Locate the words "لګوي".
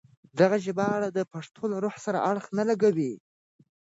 2.69-3.13